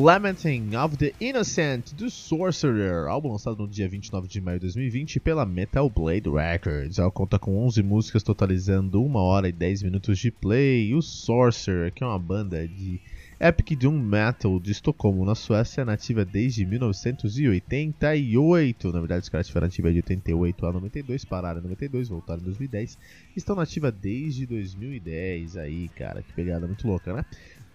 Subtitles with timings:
[0.00, 5.20] Lamenting of the Innocent do Sorcerer, álbum lançado no dia 29 de maio de 2020
[5.20, 6.98] pela Metal Blade Records.
[6.98, 10.94] Ela conta com 11 músicas totalizando 1 hora e 10 minutos de play.
[10.94, 12.98] O Sorcerer, que é uma banda de
[13.38, 18.92] Epic Doom Metal de Estocolmo, na Suécia, nativa desde 1988.
[18.92, 22.44] Na verdade, os caras tiveram nativa de 88 a 92, pararam em 92, voltaram em
[22.44, 22.96] 2010.
[23.36, 27.22] Estão nativa desde 2010 aí, cara, que pegada muito louca, né?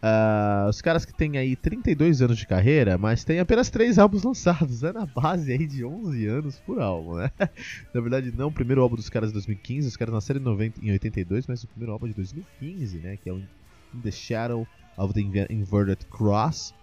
[0.05, 4.21] Uh, os caras que têm aí 32 anos de carreira, mas têm apenas 3 álbuns
[4.21, 7.31] lançados, é na base aí de 11 anos por álbum, né?
[7.91, 10.43] na verdade, não, o primeiro álbum dos caras é de 2015, os caras nasceram em,
[10.43, 13.17] 90, em 82, mas o primeiro álbum é de 2015, né?
[13.17, 16.75] Que é o In the Shadow of the Inverted Cross.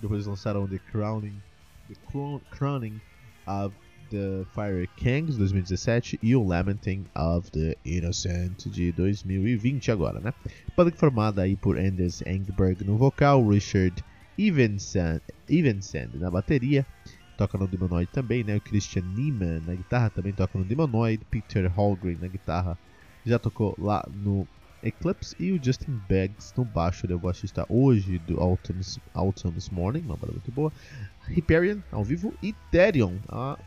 [0.00, 1.34] Depois lançaram The Crowning,
[1.88, 1.96] the
[2.52, 3.00] Crowning
[3.48, 3.74] of
[4.14, 10.32] the Fire Kings 2017 e o Lamenting of the Innocent de 2020 agora, né?
[10.76, 14.04] Banda formada aí por Anders Engberg no vocal, Richard
[14.38, 16.86] Evensen, Evensen na bateria,
[17.36, 18.56] toca no Demonoid também, né?
[18.56, 22.78] O Christian Niemann na guitarra também toca no Demonoid, Peter Holgren na guitarra
[23.26, 24.46] já tocou lá no
[24.84, 29.70] Eclipse e o Justin Beggs no baixo, ele é o baixista hoje do Autumn's, Autumn's
[29.70, 30.70] Morning, uma banda muito boa.
[31.26, 33.16] Hyperion ao vivo e Therion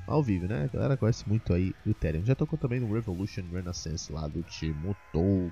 [0.06, 0.66] ao vivo, né?
[0.66, 2.24] A galera conhece muito aí o Therion.
[2.24, 5.52] Já tocou também no Revolution Renaissance lá do Timo Tolg.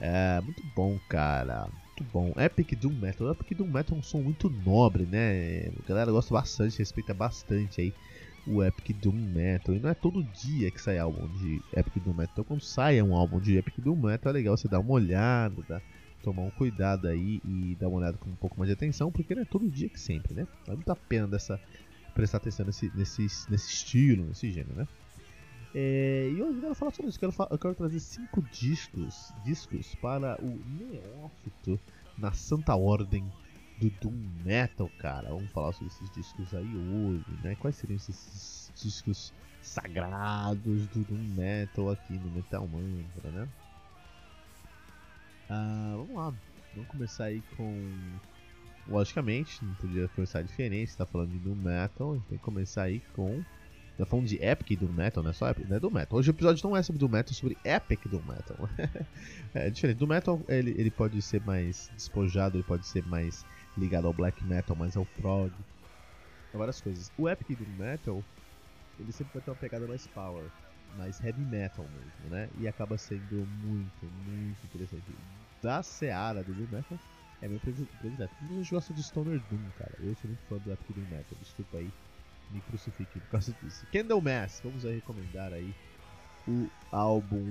[0.00, 1.68] É, muito bom, cara.
[1.98, 2.32] Muito bom.
[2.38, 3.30] Epic Doom Metal.
[3.30, 5.68] Epic Doom Metal é um som muito nobre, né?
[5.68, 7.92] A galera gosta bastante, respeita bastante aí
[8.46, 9.74] o Epic Doom Metal.
[9.74, 12.32] E não é todo dia que sai álbum de Epic Doom Metal.
[12.32, 15.62] Então quando sai um álbum de Epic Doom Metal é legal você dar uma olhada,
[15.62, 15.82] tá?
[16.26, 19.32] tomar um cuidado aí e dar uma olhada com um pouco mais de atenção, porque
[19.32, 20.44] não é todo dia que sempre, né?
[20.66, 21.60] Vale muito a pena dessa,
[22.14, 24.88] prestar atenção nesse, nesse, nesse estilo, nesse gênero, né?
[25.72, 29.32] É, e hoje eu quero falar sobre isso, eu quero, eu quero trazer cinco discos,
[29.44, 31.78] discos para o neófito
[32.18, 33.30] na Santa Ordem
[33.78, 35.28] do Doom Metal, cara.
[35.28, 37.54] Vamos falar sobre esses discos aí hoje, né?
[37.56, 43.48] Quais seriam esses discos sagrados do Doom Metal aqui no Metal Mantra, né?
[45.48, 46.34] Ah, vamos lá,
[46.74, 47.92] vamos começar aí com.
[48.88, 53.00] Logicamente, não podia começar diferente, você tá falando de Doom Metal, tem que começar aí
[53.14, 53.42] com.
[53.98, 56.18] Tá falando de Epic Doom Metal, não é só Epic, não é Doom Metal.
[56.18, 58.56] Hoje o episódio não é sobre Doom Metal, é sobre Epic Doom Metal.
[59.54, 59.98] é diferente.
[59.98, 63.44] Doom Metal ele, ele pode ser mais despojado, ele pode ser mais
[63.76, 65.52] ligado ao Black Metal, mais ao prog.
[66.50, 67.10] São várias coisas.
[67.18, 68.24] O Epic Doom Metal,
[68.98, 70.50] ele sempre vai ter uma pegada mais power
[70.96, 72.48] mais heavy metal mesmo, né?
[72.58, 75.04] E acaba sendo muito, muito interessante.
[75.62, 76.98] Da Seara do Doom Metal
[77.42, 77.60] é meu.
[78.02, 79.92] Muita gente gosta de Stoner Doom, cara.
[79.98, 81.38] Eu sou muito fã do Epic Doom Metal.
[81.40, 81.90] Desculpa aí,
[82.50, 83.86] me crucifique por causa disso.
[83.92, 85.74] Candlemass, vamos aí recomendar aí
[86.48, 87.44] o álbum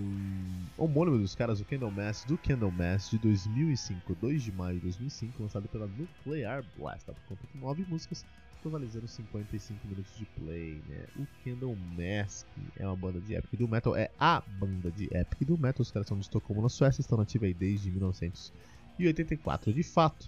[0.77, 5.67] homônimo dos caras, o Candlemass, do Candlemass de 2005, 2 de maio de 2005, lançado
[5.67, 7.05] pela Nuclear Blast.
[7.05, 7.13] Tá?
[7.27, 8.25] Conta com 9 músicas
[8.65, 11.05] totalizando 55 minutos de play, né?
[11.17, 15.45] O Candle Mask é uma banda de Epic do Metal, é a banda de Epic
[15.45, 15.83] do Metal.
[15.83, 19.71] Os caras são de Estocolmo, na Suécia, estão nativos aí desde 1984.
[19.71, 20.27] De fato,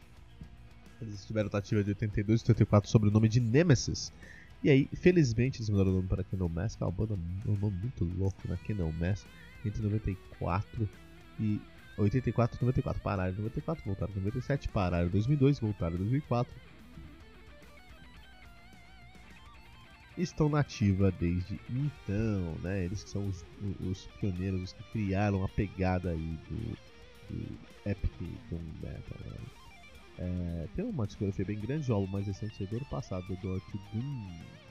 [1.02, 4.14] eles estiveram ativos de 82 e 84 sob o nome de Nemesis.
[4.64, 7.78] E aí, felizmente, eles mudaram o nome para Candle Mask, é uma banda um nome
[7.78, 8.58] muito louco, né?
[8.66, 9.26] Candle Mask,
[9.64, 10.90] entre 94
[11.40, 11.62] e
[11.98, 13.02] 84 e 94.
[13.02, 16.54] Pararam em 94, voltaram em 97, pararam em 2002, voltaram em 2004
[20.18, 22.86] estão na ativa desde então, né?
[22.86, 23.46] Eles que são os,
[23.80, 26.78] os pioneiros, os que criaram a pegada aí do,
[27.30, 28.12] do Epic
[28.50, 29.18] Doom Metal.
[29.26, 29.38] Né?
[30.20, 33.36] É, tem uma discografia bem grande, o álbum mais recente é do ano passado, do
[33.36, 34.04] Dark Doom,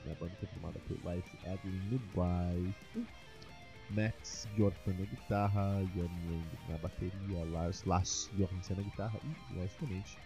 [0.05, 0.15] né?
[0.19, 3.07] banda foi formada por Life Adlin no baixo,
[3.91, 10.17] Max Bjorkman na guitarra, Jan Young na bateria, Lars Lass Johansen na guitarra e, logicamente,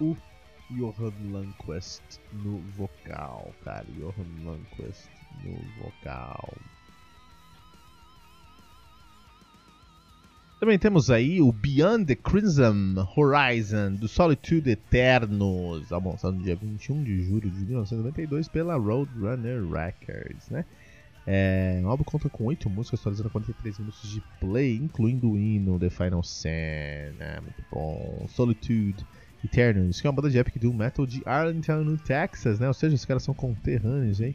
[0.00, 0.16] o
[0.70, 2.02] Johan Lundqvist
[2.32, 3.86] no vocal, cara.
[3.96, 5.08] Johan Lundqvist
[5.44, 6.52] no vocal.
[10.58, 17.04] Também temos aí o Beyond the Crimson Horizon do Solitude Eternos, lançado no dia 21
[17.04, 20.64] de julho de 1992 pela Roadrunner Records, né?
[21.24, 25.78] É, o álbum conta com 8 músicas, atualizando 43 minutos de play, incluindo o hino
[25.78, 27.38] The Final Sin, né?
[27.40, 28.26] Muito bom.
[28.28, 29.06] Solitude
[29.44, 32.66] Eternals, que é uma banda de epic doom metal de Arlington, no Texas, né?
[32.66, 34.34] Ou seja, os caras são conterrâneos aí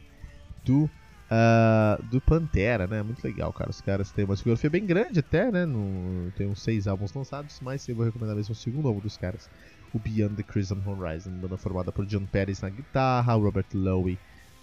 [0.64, 0.88] do
[1.34, 3.02] uh, do Pantera, né?
[3.02, 3.70] Muito legal, cara.
[3.70, 5.66] Os caras têm uma discografia bem grande até, né?
[5.66, 9.16] No, tem uns seis álbuns lançados, mas eu vou recomendar mesmo o segundo álbum dos
[9.16, 9.48] caras,
[9.92, 14.18] o Beyond the Crimson Horizon, banda formada por John Pérez na guitarra, Robert Lowe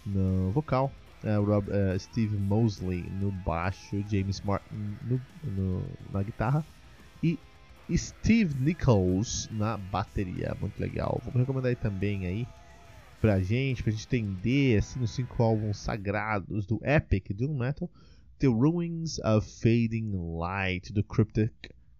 [0.06, 0.92] no vocal,
[1.24, 6.66] uh, Rob, uh, Steve Mosley no baixo, James Martin no, no, na guitarra
[7.22, 7.38] e
[7.94, 10.56] Steve Nichols na bateria.
[10.60, 11.22] Muito legal.
[11.26, 12.48] Vamos recomendar aí também aí
[13.22, 17.90] pra gente, pra gente entender assim, os cinco álbuns sagrados do Epic Doom Metal.
[18.40, 21.54] The Ruins of Fading Light, do Cryptic,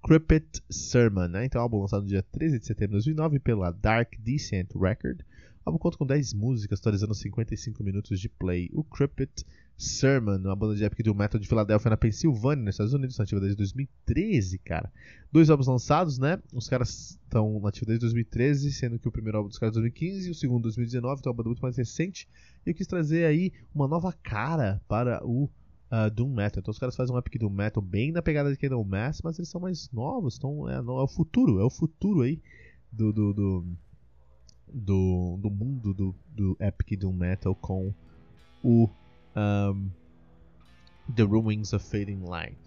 [0.04, 1.46] Cryptic Sermon, né?
[1.46, 5.22] Então, álbum lançado no dia 13 de setembro de 2009 pela Dark Descent Record.
[5.64, 8.72] O álbum conta com 10 músicas, totalizando 55 minutos de play.
[8.74, 9.44] O Cryptic
[9.78, 13.42] Sermon, uma banda de epic do metal de Filadélfia, na Pensilvânia, nos Estados Unidos, nativa
[13.42, 14.92] desde 2013, cara.
[15.32, 16.40] Dois álbuns lançados, né?
[16.54, 20.28] Os caras estão nativos desde 2013, sendo que o primeiro álbum dos caras é 2015
[20.28, 22.28] e o segundo 2019, então é uma banda muito mais recente.
[22.66, 25.50] E eu quis trazer aí uma nova cara para o
[25.92, 26.60] uh, Doom Metal.
[26.60, 29.38] Então os caras fazem um epic Doom Metal bem na pegada de Kingdom Mass, mas
[29.38, 32.42] eles são mais novos, então é, é o futuro, é o futuro aí
[32.92, 33.66] do, do, do,
[34.74, 37.94] do, do mundo do, do epic Doom Metal com
[38.64, 38.90] o
[39.36, 39.90] um,
[41.16, 42.58] The Ruins of Fading Light.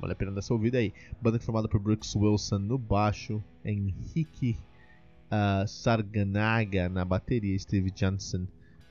[0.00, 0.92] Vale a pena dar essa ouvida aí.
[1.20, 4.56] Banda formada por Brooks Wilson no baixo, Henrique
[5.30, 8.46] uh, Sarganaga na bateria, Steve Johnson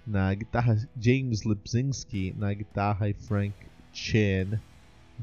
[0.07, 3.53] na guitarra, James Lipzinski na guitarra e Frank
[3.91, 4.59] Chen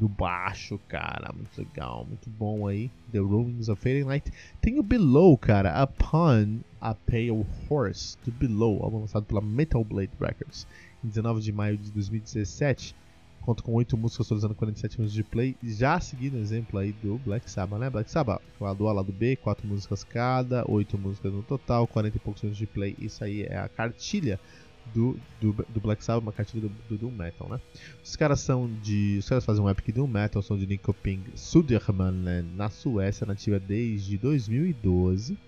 [0.00, 1.32] no baixo, cara.
[1.32, 2.90] Muito legal, muito bom aí.
[3.10, 4.32] The Ruins of Fading Light.
[4.60, 10.12] Tem o Below, cara, Upon a Pale Horse, do Below, álbum lançado pela Metal Blade
[10.20, 10.66] Records
[11.04, 12.94] em 19 de maio de 2017.
[13.40, 15.56] Conta com 8 músicas totalizando 47 minutos de play.
[15.62, 17.88] Já seguindo o exemplo aí do Black Sabbath, né?
[17.88, 22.20] Black Sabbath, lado A, lado B, 4 músicas cada, 8 músicas no total, 40 e
[22.20, 22.94] poucos minutos de play.
[22.98, 24.38] Isso aí é a cartilha
[24.94, 27.60] do, do, do, Black Sabbath, uma cartilha do, do Doom Metal, né?
[28.04, 29.16] Os caras são de.
[29.18, 34.18] Os caras fazem um epic Doom Metal, são de Nyköping Södermanland, na Suécia, nativa desde
[34.18, 35.38] 2012.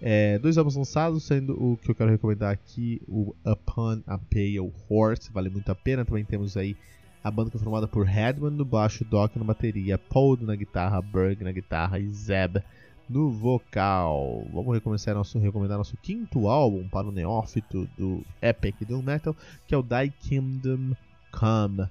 [0.00, 4.72] É, dois álbuns lançados, sendo o que eu quero recomendar aqui, o Upon a Pale
[4.88, 6.04] Horse, vale muito a pena.
[6.04, 6.76] Também temos aí
[7.22, 11.02] a banda que é formada por Headman no baixo, Doc na bateria, Paul na guitarra,
[11.02, 12.62] Berg na guitarra e Zeb
[13.08, 14.46] no vocal.
[14.52, 19.34] Vamos recomeçar nosso, recomendar nosso quinto álbum para o neófito do Epic Doom Metal,
[19.66, 20.94] que é o Die Kingdom
[21.32, 21.88] Come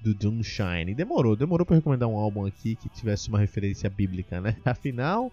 [0.00, 0.94] do Doomshine.
[0.94, 4.56] Demorou, demorou para recomendar um álbum aqui que tivesse uma referência bíblica, né?
[4.64, 5.32] Afinal,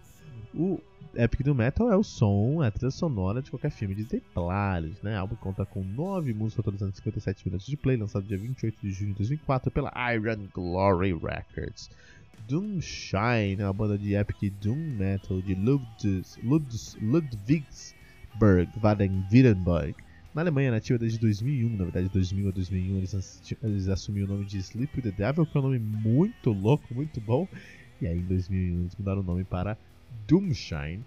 [0.54, 0.80] o
[1.14, 5.00] Epic do Metal é o som, é a trilha sonora de qualquer filme de Templários,
[5.02, 5.16] né?
[5.16, 8.92] O álbum conta com 9 músicas totalizando 57 minutos de play, lançado dia 28 de
[8.92, 11.90] junho de 2004 pela Iron Glory Records.
[12.48, 19.94] Doomshine é uma banda de epic doom metal de Ludwigs, Ludwigs, Ludwigsburg, Baden-Württemberg.
[20.34, 24.44] Na Alemanha nativa desde 2001, na verdade 2000 a 2001 eles, eles assumiram o nome
[24.44, 27.48] de Sleep with the Devil, que é um nome muito louco, muito bom.
[28.00, 29.78] E aí em 2001 eles mudaram o nome para
[30.26, 31.04] Doomshine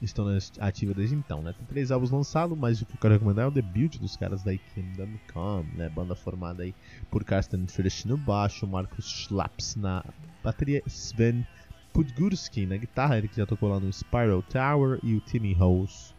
[0.00, 0.26] estão
[0.60, 1.52] ativa desde então, né?
[1.52, 4.42] Tem três álbuns lançados, mas o que eu quero recomendar é o debut dos caras
[4.42, 5.88] da Kingdom Come, né?
[5.88, 6.74] Banda formada aí
[7.10, 10.04] por Carsten Frisch no baixo, Marcus Schlaps na
[10.42, 11.46] bateria, Sven
[11.92, 16.14] Podgurski na guitarra, ele que já tocou lá no Spiral Tower, e o Timmy Rose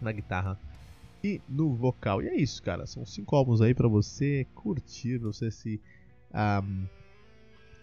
[0.00, 0.58] na guitarra
[1.22, 2.22] e no vocal.
[2.22, 2.86] E é isso, cara.
[2.86, 5.80] São cinco álbuns aí para você curtir, não sei se
[6.34, 6.86] um,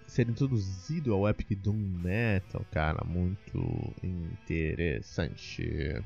[0.10, 6.02] ser introduzido ao Epic Doom Metal, cara, muito interessante.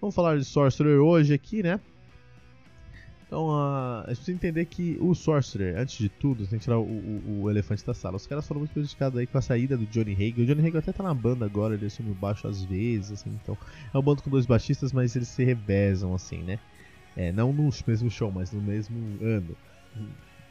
[0.00, 1.80] Vamos falar de Sorcerer hoje aqui, né?
[3.26, 6.78] Então, uh, a gente precisa entender que o Sorcerer, antes de tudo, tem que tirar
[6.78, 8.16] o, o, o, elefante da sala.
[8.16, 10.42] Os caras foram muito prejudicados aí com a saída do Johnny Hagel.
[10.42, 13.30] O Johnny Hagel até tá na banda agora, ele assume o baixo às vezes, assim,
[13.40, 13.56] então
[13.94, 16.58] é um bando com dois baixistas, mas eles se revezam, assim, né?
[17.16, 19.56] É, não no mesmo show, mas no mesmo ano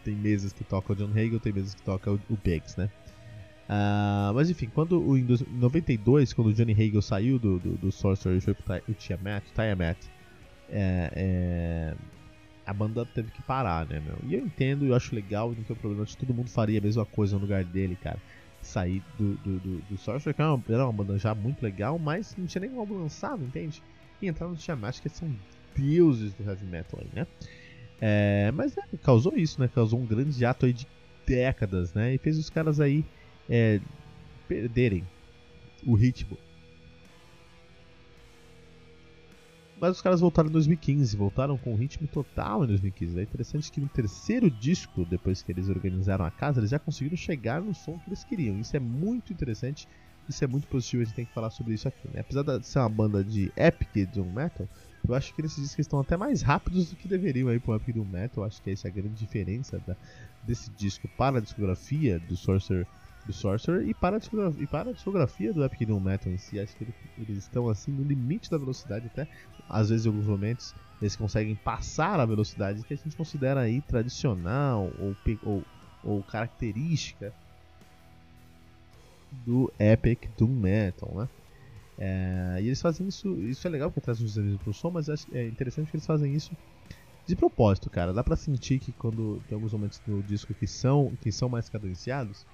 [0.03, 2.89] tem meses que toca o John Hagel, tem meses que toca o, Biggs, né?
[3.69, 7.91] Uh, mas enfim, quando o, em 92, quando o Johnny Hagel saiu do, do, do
[7.91, 9.97] Sorcerer e foi pro o Tiamat, Tiamat
[10.71, 11.95] é, é,
[12.65, 14.17] a banda teve que parar, né, meu?
[14.27, 16.81] E eu entendo, eu acho legal, não tem problema, acho que todo mundo faria a
[16.81, 18.19] mesma coisa no lugar dele, cara.
[18.61, 21.97] Sair do, do, do, do Sorcerer, que era uma, era uma banda já muito legal,
[21.97, 23.81] mas não tinha nenhum álbum lançado, entende?
[24.21, 25.33] E entrar no Tiamat, que são
[25.75, 27.27] deuses do heavy metal aí, né?
[28.01, 29.67] É, mas é, causou isso, né?
[29.67, 30.87] Causou um grande ato aí de
[31.25, 32.15] décadas, né?
[32.15, 33.03] E fez os caras aí
[33.49, 33.81] é,
[34.47, 35.03] perderem
[35.85, 36.37] o ritmo.
[39.79, 43.17] Mas os caras voltaram em 2015, voltaram com o ritmo total em 2015.
[43.17, 47.15] É interessante que no terceiro disco, depois que eles organizaram a casa, eles já conseguiram
[47.15, 48.59] chegar no som que eles queriam.
[48.59, 49.87] Isso é muito interessante
[50.29, 52.19] isso é muito positivo, a gente tem que falar sobre isso aqui, né?
[52.19, 54.69] Apesar de ser uma banda de epic doom metal,
[55.07, 57.95] eu acho que esses discos estão até mais rápidos do que deveriam aí pro epic
[57.95, 58.43] doom metal.
[58.43, 59.97] Acho que essa é a grande diferença da,
[60.43, 62.87] desse disco para a discografia do Sorcerer,
[63.25, 66.37] do Sorcerer e, para a discografia, e para a discografia do epic doom metal em
[66.37, 66.59] si.
[66.59, 66.85] Acho que
[67.17, 69.27] eles estão assim no limite da velocidade até.
[69.67, 73.81] Às vezes, em alguns momentos, eles conseguem passar a velocidade que a gente considera aí
[73.81, 75.67] tradicional ou, ou,
[76.03, 77.33] ou característica
[79.31, 81.29] do Epic Doom Metal, né?
[81.97, 85.09] É, e eles fazem isso, isso é legal porque traz uns desafios pro som, mas
[85.31, 86.55] é interessante que eles fazem isso
[87.25, 88.13] de propósito, cara.
[88.13, 91.69] Dá pra sentir que quando tem alguns momentos no disco que são, que são mais
[91.69, 92.47] cadenciados,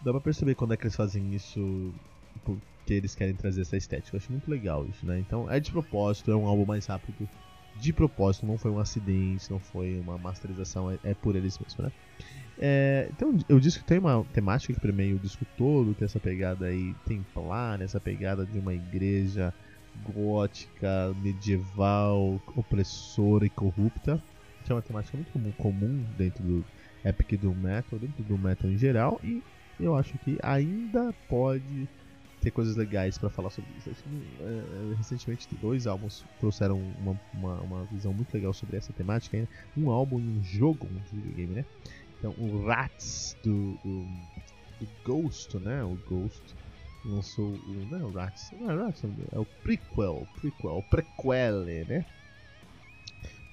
[0.00, 1.94] dá pra perceber quando é que eles fazem isso
[2.44, 4.16] porque eles querem trazer essa estética.
[4.16, 5.18] Eu acho muito legal isso, né?
[5.18, 7.28] Então é de propósito, é um álbum mais rápido
[7.76, 11.76] de propósito, não foi um acidente, não foi uma masterização, é, é por eles mesmos,
[11.78, 11.92] né?
[12.58, 16.20] É, então eu disse que tem uma temática que permeia o disco todo, tem essa
[16.20, 19.52] pegada aí templar, essa pegada de uma igreja
[20.14, 24.22] gótica, medieval, opressora e corrupta,
[24.64, 26.64] que é uma temática muito comum, comum dentro do
[27.04, 29.42] epic do metal, dentro do metal em geral, e
[29.80, 31.88] eu acho que ainda pode
[32.42, 33.90] ter coisas legais para falar sobre isso.
[33.90, 39.38] Que, é, recentemente dois álbuns trouxeram uma, uma, uma, visão muito legal sobre essa temática.
[39.38, 39.48] Né?
[39.76, 41.64] Um álbum e um jogo um videogame, né?
[42.18, 44.04] Então o Rats do, do,
[44.80, 45.82] do, Ghost, né?
[45.84, 46.42] O Ghost
[47.04, 47.88] lançou o.
[47.90, 52.04] Não é o Rats, não é o Rats, é o prequel, prequel, o prequel, né?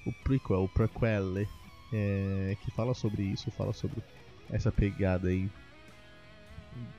[0.05, 1.47] O prequel, o prequel,
[1.93, 4.01] é, que fala sobre isso, fala sobre
[4.51, 5.49] essa pegada aí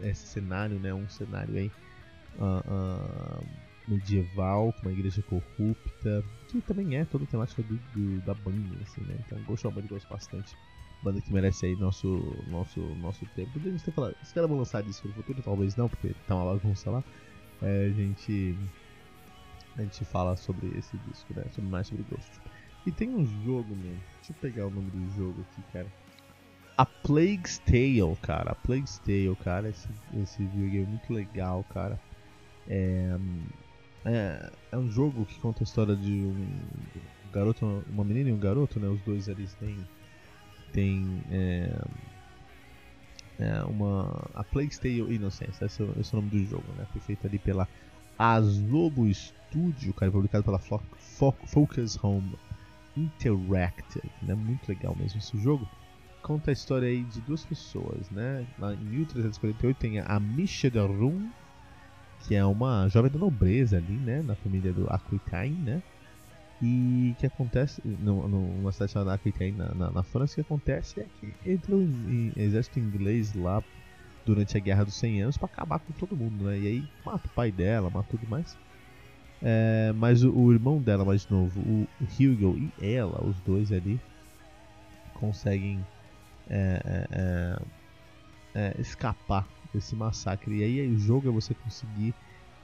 [0.00, 0.92] esse cenário, né?
[0.92, 1.70] Um cenário aí
[2.38, 3.46] uh, uh,
[3.88, 8.76] medieval, com uma igreja corrupta, que também é toda a temática do, do, da banda,
[8.82, 9.16] assim, né?
[9.26, 10.56] Então, Ghost of gosto bastante.
[11.02, 13.52] Banda que merece aí nosso, nosso, nosso tempo.
[13.52, 16.52] Podemos ter falado, os caras vão lançar disco no futuro, talvez não, porque tá uma
[16.52, 17.02] bagunça lá.
[17.62, 18.56] É, a gente
[19.76, 21.44] a gente fala sobre esse disco, né?
[21.54, 22.30] Sobre mais sobre Ghost.
[22.86, 23.96] E tem um jogo, meu.
[24.16, 25.86] Deixa eu pegar o nome do jogo aqui, cara.
[26.80, 28.52] A Plague's Tale, cara.
[28.52, 29.68] A Plague's Tale, cara.
[29.68, 32.00] Esse, esse videogame é muito legal, cara.
[32.66, 33.18] É,
[34.06, 36.58] é, é, um jogo que conta a história de um
[37.30, 38.88] garoto, uma menina e um garoto, né?
[38.88, 39.76] Os dois eles têm,
[40.72, 41.70] têm é,
[43.40, 46.86] é uma a Plague's Tale Innocence, esse, é esse é o nome do jogo, né?
[46.92, 47.68] Foi feito ali pela
[48.18, 52.38] Azobo Studio, cara, publicado pela Focus Home
[52.96, 54.34] Interactive, né?
[54.34, 55.68] Muito legal mesmo esse jogo
[56.22, 58.46] conta a história aí de duas pessoas, né?
[58.58, 61.28] Lá em 1348 tem a Misha de Rum,
[62.20, 64.22] que é uma jovem da nobreza ali, né?
[64.22, 65.82] Na família do Aquitaine, né?
[66.62, 71.50] E que acontece numa cidade chamada Aquitaine, na, na, na, França, que acontece é que
[71.50, 71.88] entra o
[72.36, 73.62] exército inglês lá
[74.26, 76.58] durante a Guerra dos 100 Anos para acabar com todo mundo, né?
[76.58, 78.56] E aí mata o pai dela, mata tudo mais.
[79.42, 83.98] É, mas o, o, irmão dela mais novo, o Hugo e ela, os dois ali,
[85.14, 85.84] conseguem
[86.50, 87.62] é, é, é,
[88.54, 90.58] é, escapar desse massacre.
[90.58, 92.14] E aí o jogo é você conseguir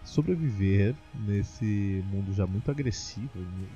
[0.05, 3.31] sobreviver nesse mundo já muito agressivo.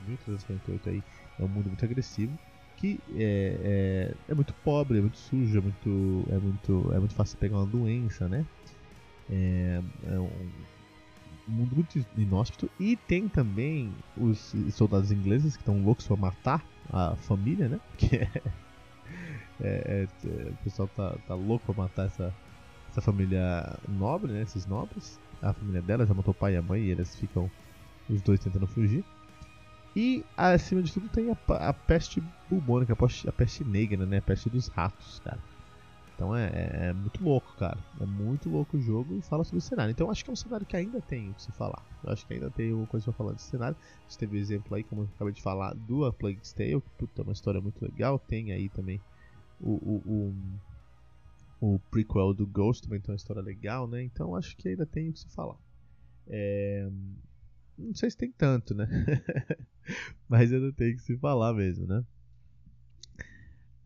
[0.06, 1.02] 1348 aí
[1.38, 2.36] é um mundo muito agressivo
[2.76, 7.14] que é, é, é, muito pobre, é muito sujo, é muito, é muito, é muito
[7.14, 8.46] fácil pegar uma doença, né?
[9.28, 10.30] É, é um,
[11.46, 17.16] mundo muito inóspito e tem também os soldados ingleses que estão loucos para matar a
[17.16, 17.80] família, né?
[17.98, 18.30] Que é
[19.60, 22.34] é, é, o pessoal tá, tá louco pra matar essa,
[22.90, 24.42] essa família nobre, né?
[24.42, 25.18] Esses nobres.
[25.42, 27.50] A família dela já matou o pai e a mãe e eles ficam
[28.08, 29.04] os dois tentando fugir.
[29.94, 34.18] E acima de tudo tem a, a peste bubônica, a peste negra, né?
[34.18, 35.40] A peste dos ratos, cara.
[36.20, 37.82] Então é, é, é, muito louco, cara.
[37.98, 39.90] É muito louco o jogo e fala sobre o cenário.
[39.90, 41.82] Então acho que é um cenário que ainda tem o que se falar.
[42.02, 43.74] Eu acho que ainda tem alguma coisa pra falar desse cenário.
[44.06, 46.90] Você teve o exemplo aí, como eu acabei de falar, do A Plague's Tale, que
[46.90, 48.18] puta, é uma história muito legal.
[48.18, 49.00] Tem aí também
[49.58, 50.34] o, o,
[51.58, 54.02] o, o prequel do Ghost também tem uma história legal, né?
[54.02, 55.56] Então acho que ainda tem o que se falar.
[56.26, 56.86] É...
[57.78, 58.86] Não sei se tem tanto, né?
[60.28, 62.04] Mas ainda tem que se falar mesmo, né?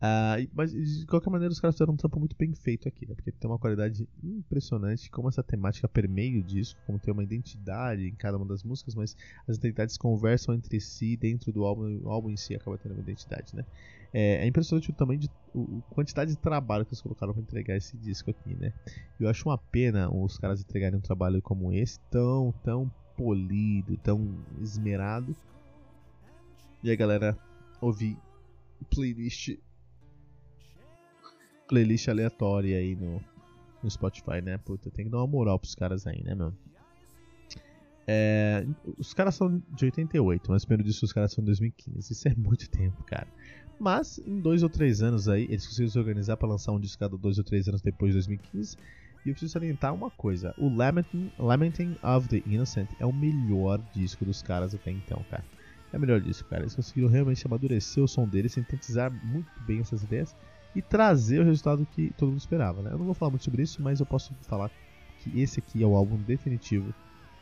[0.05, 3.15] Uh, mas de qualquer maneira os caras fizeram um trampo muito bem feito aqui, né?
[3.15, 8.05] Porque tem uma qualidade impressionante, como essa temática permeia o disco, como tem uma identidade
[8.07, 12.09] em cada uma das músicas, mas as identidades conversam entre si dentro do álbum, o
[12.09, 13.65] álbum em si acaba tendo uma identidade, né?
[14.13, 17.41] É, é impressionante o tamanho de o, a quantidade de trabalho que eles colocaram para
[17.41, 18.73] entregar esse disco aqui, né?
[19.19, 24.37] Eu acho uma pena os caras entregarem um trabalho como esse, tão, tão polido, tão
[24.61, 25.35] esmerado.
[26.83, 27.35] E a galera
[27.81, 28.17] ouvir
[28.93, 29.57] playlist
[31.67, 33.21] playlist aleatória aí no,
[33.83, 34.57] no Spotify, né?
[34.57, 36.53] Puta, tem que dar uma moral pros caras aí, né, meu?
[38.07, 38.65] É,
[38.99, 42.13] os caras são de 88, mas o primeiro disco dos caras são de 2015.
[42.13, 43.27] Isso é muito tempo, cara.
[43.79, 46.99] Mas em dois ou três anos aí, eles conseguiram se organizar para lançar um disco
[46.99, 48.77] cada dois ou três anos depois de 2015.
[49.25, 53.81] E eu preciso salientar uma coisa: o Lamenting, Lamenting of the Innocent é o melhor
[53.91, 55.43] disco dos caras até então, cara.
[55.91, 56.63] É o melhor disco, cara.
[56.63, 60.35] Eles conseguiram realmente amadurecer o som deles, sintetizar muito bem essas ideias
[60.75, 62.91] e trazer o resultado que todo mundo esperava, né?
[62.91, 64.69] Eu não vou falar muito sobre isso, mas eu posso falar
[65.19, 66.93] que esse aqui é o álbum definitivo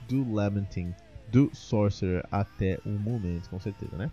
[0.08, 0.94] do Lamenting,
[1.28, 4.12] do Sorcerer até o momento, com certeza, né?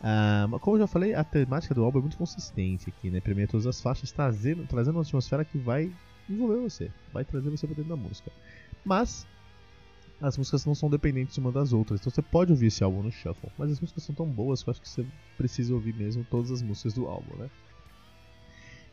[0.00, 3.20] Uh, como eu já falei, a temática do álbum é muito consistente aqui, né?
[3.20, 5.92] Primeiro todas as faixas trazendo, trazendo uma atmosfera que vai
[6.28, 8.30] envolver você, vai trazer você para dentro da música.
[8.84, 9.26] Mas
[10.20, 13.10] as músicas não são dependentes uma das outras, então você pode ouvir esse álbum no
[13.10, 16.24] shuffle, mas as músicas são tão boas que eu acho que você precisa ouvir mesmo
[16.24, 17.48] todas as músicas do álbum, né?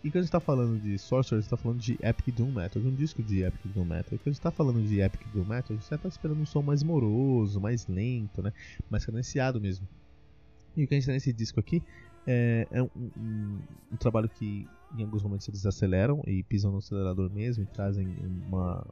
[0.06, 2.52] E quando a gente tá falando de Sorcerer, a gente tá falando de Epic Doom
[2.52, 4.14] Metal, de um disco de Epic Doom Metal.
[4.14, 6.46] E quando a gente tá falando de Epic Doom Metal, a gente tá esperando um
[6.46, 8.54] som mais moroso, mais lento, né?
[8.88, 9.88] Mais cadenciado mesmo.
[10.78, 11.82] E o que a gente tem nesse disco aqui
[12.28, 13.60] é, é um, um,
[13.94, 18.08] um, trabalho que em alguns momentos eles aceleram e pisam no acelerador mesmo e trazem
[18.48, 18.86] uma,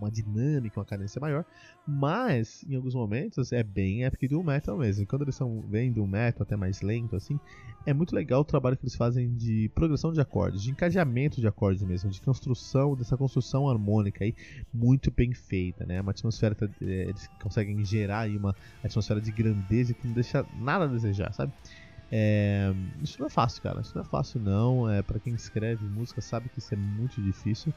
[0.00, 1.44] uma dinâmica, uma cadência maior,
[1.86, 5.06] mas em alguns momentos é bem epic do metal mesmo.
[5.06, 7.38] Quando eles são bem do metal, até mais lento assim,
[7.84, 11.46] é muito legal o trabalho que eles fazem de progressão de acordes, de encadeamento de
[11.46, 14.34] acordes mesmo, de construção, dessa construção harmônica aí,
[14.72, 16.00] muito bem feita, né?
[16.00, 20.84] Uma atmosfera, é, eles conseguem gerar aí uma atmosfera de grandeza que não deixa nada
[20.84, 21.52] a desejar, sabe?
[22.10, 23.80] É, isso não é fácil, cara.
[23.80, 24.90] Isso não é fácil, não.
[24.90, 27.72] É, para quem escreve música sabe que isso é muito difícil.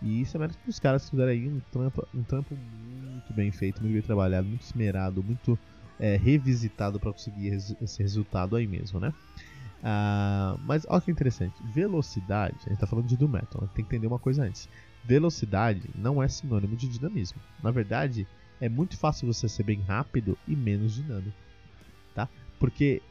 [0.00, 3.52] E isso é mérito dos caras que fizeram aí um trampo, um trampo muito bem
[3.52, 5.58] feito, muito bem trabalhado, muito esmerado, muito
[5.98, 9.14] é, revisitado para conseguir esse resultado aí mesmo, né?
[9.80, 13.94] Ah, mas olha que interessante, velocidade, a gente tá falando de do metal, tem que
[13.94, 14.68] entender uma coisa antes.
[15.04, 17.40] Velocidade não é sinônimo de dinamismo.
[17.62, 18.26] Na verdade,
[18.60, 21.36] é muito fácil você ser bem rápido e menos dinâmico,
[22.14, 22.28] tá?
[22.58, 23.02] Porque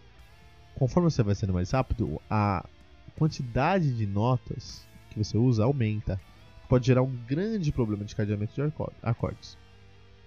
[0.82, 2.68] conforme você vai sendo mais rápido, a
[3.16, 6.20] quantidade de notas que você usa aumenta.
[6.68, 9.60] Pode gerar um grande problema de cadeamento de acordes.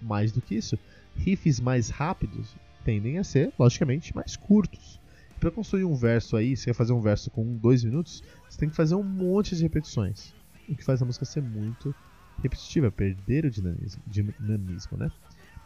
[0.01, 0.79] Mais do que isso,
[1.13, 4.97] riffs mais rápidos tendem a ser, logicamente, mais curtos.
[5.41, 8.69] Para construir um verso aí, você quer fazer um verso com dois minutos, você tem
[8.69, 10.33] que fazer um monte de repetições.
[10.69, 11.93] O que faz a música ser muito
[12.41, 15.11] repetitiva, perder o dinamismo, dinamismo né?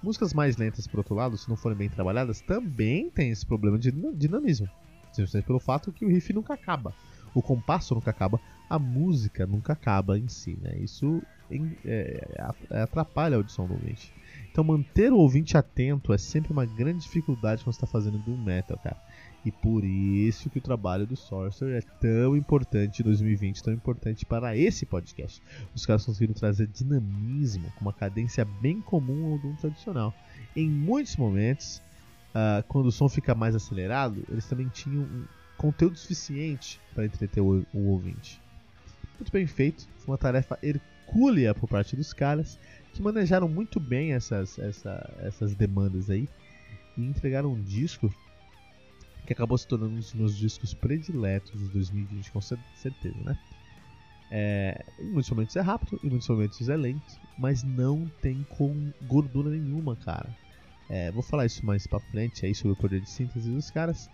[0.02, 3.78] Músicas mais lentas, por outro lado, se não forem bem trabalhadas, também tem esse problema
[3.78, 4.70] de dinamismo.
[5.12, 6.94] Simplesmente pelo fato que o riff nunca acaba.
[7.34, 10.78] O compasso nunca acaba, a música nunca acaba em si, né?
[10.80, 11.22] Isso
[11.84, 12.28] é,
[12.70, 14.14] é, atrapalha a audição do ouvinte.
[14.52, 18.38] Então manter o ouvinte atento é sempre uma grande dificuldade quando você está fazendo doom
[18.38, 18.98] metal, cara.
[19.46, 24.26] E por isso que o trabalho do Sorcerer é tão importante em 2020, tão importante
[24.26, 25.42] para esse podcast.
[25.74, 30.14] Os caras conseguiram trazer dinamismo com uma cadência bem comum ao doom tradicional.
[30.56, 31.82] Em muitos momentos,
[32.30, 35.26] uh, quando o som fica mais acelerado, eles também tinham um
[35.58, 38.42] conteúdo suficiente para entreter o, o ouvinte.
[39.18, 42.60] Muito bem feito, foi uma tarefa hercúlea por parte dos caras
[42.94, 46.28] que manejaram muito bem essas, essa, essas demandas aí
[46.98, 48.14] e entregaram um disco
[49.30, 53.38] que acabou se tornando um dos meus discos prediletos de 2020, com certeza, né?
[54.28, 58.92] É, em muitos momentos é rápido, em muitos momentos é lento, mas não tem com
[59.00, 60.36] gordura nenhuma, cara.
[60.90, 64.10] É, vou falar isso mais pra frente aí sobre o poder de síntese dos caras.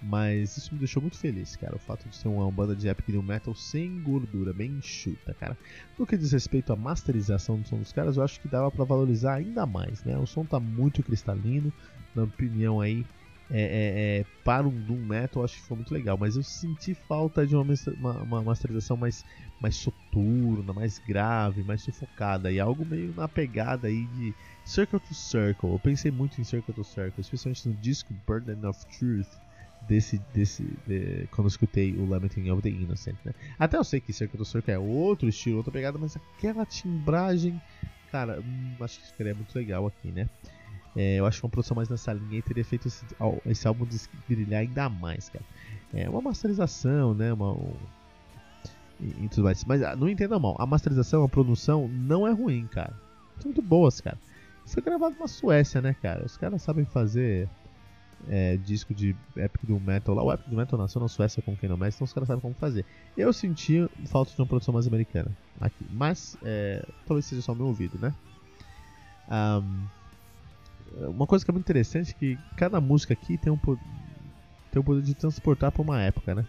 [0.00, 1.74] Mas isso me deixou muito feliz, cara.
[1.74, 5.58] O fato de ser uma banda de epic new metal sem gordura, bem enxuta, cara.
[5.98, 8.84] No que diz respeito à masterização do som dos caras, eu acho que dava para
[8.84, 10.16] valorizar ainda mais, né?
[10.18, 11.72] O som tá muito cristalino,
[12.14, 13.04] na opinião aí.
[13.50, 16.94] É, é, é, para um Doom Metal, acho que foi muito legal, mas eu senti
[16.94, 17.64] falta de uma,
[17.98, 19.24] uma, uma masterização mais,
[19.60, 25.14] mais soturna, mais grave, mais sufocada, e algo meio na pegada aí de Circle to
[25.14, 25.70] Circle.
[25.70, 29.38] Eu pensei muito em Circle to Circle, especialmente no disco Burden of Truth,
[29.86, 33.32] desse, desse de, quando eu escutei o Lamenting of the Innocent, né?
[33.58, 37.60] Até eu sei que Circle to Circle é outro estilo, outra pegada, mas aquela timbragem,
[38.10, 40.28] cara, hum, acho que ficaria muito legal aqui, né?
[40.94, 43.04] É, eu acho que uma produção mais nessa linha teria feito esse,
[43.46, 43.86] esse álbum
[44.28, 45.44] brilhar ainda mais, cara.
[45.94, 47.32] É uma masterização, né?
[47.32, 47.74] Uma, um,
[49.00, 49.64] e, e, tudo mais.
[49.64, 52.92] Mas ah, não entenda mal, a masterização, a produção não é ruim, cara.
[53.38, 54.18] São muito boas, cara.
[54.66, 56.24] Foi gravado na Suécia, né, cara?
[56.24, 57.48] Os caras sabem fazer
[58.28, 60.22] é, disco de Epic do Metal lá.
[60.22, 62.40] O Epic do Metal nasceu na Suécia com quem não mais, então os caras sabem
[62.40, 62.84] como fazer.
[63.16, 67.56] Eu senti falta de uma produção mais americana aqui, mas é, talvez seja só o
[67.56, 68.14] meu ouvido, né?
[69.28, 69.84] Um,
[71.08, 74.84] uma coisa que é muito interessante é que cada música aqui tem um, tem o
[74.84, 76.46] poder de transportar para uma época, né?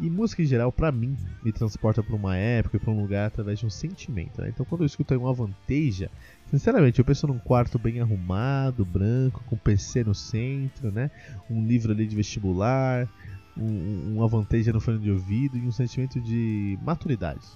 [0.00, 3.58] E música em geral, para mim, me transporta para uma época para um lugar através
[3.58, 4.40] de um sentimento.
[4.40, 4.48] Né?
[4.48, 6.10] Então, quando eu escuto uma vanteja,
[6.50, 11.10] sinceramente, eu penso num quarto bem arrumado, branco, com PC no centro, né?
[11.50, 13.06] Um livro ali de vestibular,
[13.54, 17.46] um, uma vanteja no fone de ouvido e um sentimento de maturidade.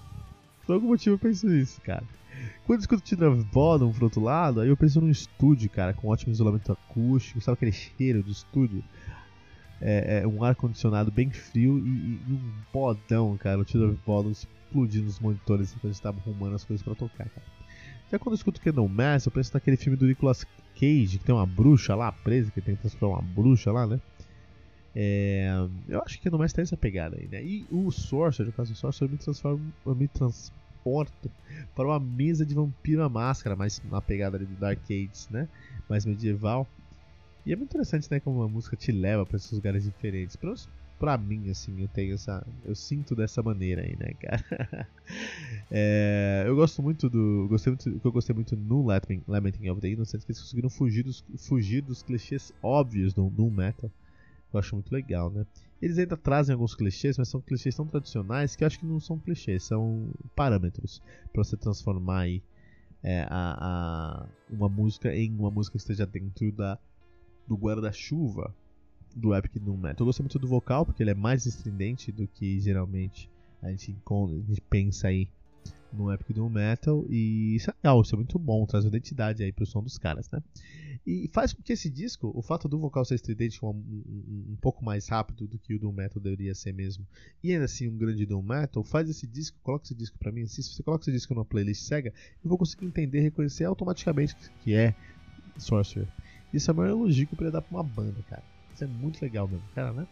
[0.65, 2.03] Por algum motivo eu penso nisso, cara.
[2.65, 6.07] Quando eu escuto Tina Vodom pro outro lado, aí eu penso num estúdio, cara, com
[6.07, 8.83] ótimo isolamento acústico, sabe aquele cheiro do estúdio?
[9.81, 12.39] é, é um ar-condicionado bem frio e, e, um
[12.73, 13.59] bodão, cara.
[13.59, 17.45] O Tiro Volume explodindo nos monitores enquanto gente tava arrumando as coisas pra tocar, cara.
[18.11, 21.33] Já quando eu escuto Candle Mass, eu penso naquele filme do Nicolas Cage, que tem
[21.33, 23.99] uma bruxa lá presa, que tem que transformar uma bruxa lá, né?
[24.95, 25.49] É,
[25.89, 27.43] eu acho que Candle Mass tem essa pegada aí, né?
[27.43, 31.29] E o Sorcerer, no caso do Sorcerer, me, transformo, eu me transporto
[31.75, 35.49] para uma mesa de vampiro à máscara, mais na pegada ali do Dark Ages, né?
[35.89, 36.65] Mais medieval.
[37.45, 40.35] E é muito interessante, né, como a música te leva para esses lugares diferentes.
[40.35, 40.69] Pelo menos
[41.27, 42.45] mim, assim, eu tenho essa.
[42.63, 44.87] Eu sinto dessa maneira aí, né, cara?
[45.69, 47.47] é, eu gosto muito do.
[47.49, 48.87] Gostei muito, o que eu gostei muito no
[49.27, 53.51] Lamenting of the Innocent que eles conseguiram fugir dos, fugir dos clichês óbvios do Doom
[53.51, 53.91] Metal.
[54.53, 55.45] Eu acho muito legal, né?
[55.81, 58.99] Eles ainda trazem alguns clichês, mas são clichês tão tradicionais que eu acho que não
[58.99, 62.41] são clichês, são parâmetros para você transformar aí
[63.03, 66.79] é, a, a, uma música em uma música que esteja dentro da
[67.47, 68.53] do guarda-chuva
[69.15, 69.97] do Epic Doom Metal.
[69.99, 73.29] Eu gostei muito do vocal, porque ele é mais estridente do que geralmente
[73.61, 75.27] a gente, encontra, a gente pensa aí
[75.95, 77.05] no Epic Doom Metal.
[77.09, 80.29] E isso é legal, isso é muito bom, traz identidade aí pro som dos caras,
[80.29, 80.41] né?
[81.05, 84.57] E faz com que esse disco, o fato do vocal ser estridente um, um, um,
[84.59, 87.07] pouco mais rápido do que o Doom Metal deveria ser mesmo,
[87.43, 90.41] e ainda assim um grande Doom Metal, faz esse disco, coloca esse disco pra mim,
[90.41, 92.11] assim, se você coloca esse disco numa playlist cega,
[92.43, 94.95] eu vou conseguir entender, reconhecer automaticamente que é
[95.57, 96.11] Sorcerer.
[96.51, 98.43] Isso é o maior elogio que eu poderia dar pra uma banda, cara.
[98.73, 100.07] Isso é muito legal mesmo, cara, né?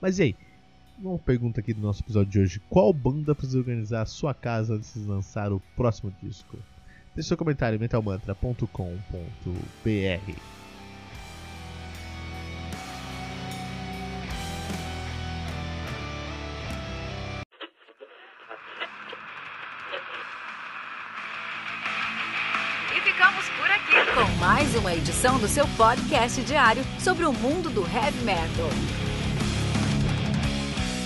[0.00, 0.36] Mas e aí?
[1.00, 2.62] Uma pergunta aqui do nosso episódio de hoje.
[2.68, 6.58] Qual banda precisa organizar a sua casa antes de lançar o próximo disco?
[7.14, 10.58] Deixe seu comentário em metalmantra.com.br
[24.38, 28.68] mais uma edição do seu podcast diário sobre o mundo do heavy metal.